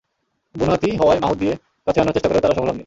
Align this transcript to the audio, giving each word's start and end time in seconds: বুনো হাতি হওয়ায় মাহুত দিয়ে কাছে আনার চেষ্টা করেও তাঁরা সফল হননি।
বুনো 0.55 0.71
হাতি 0.71 0.89
হওয়ায় 0.97 1.19
মাহুত 1.19 1.37
দিয়ে 1.37 1.53
কাছে 1.85 1.99
আনার 1.99 2.13
চেষ্টা 2.13 2.29
করেও 2.29 2.41
তাঁরা 2.41 2.55
সফল 2.55 2.67
হননি। 2.67 2.79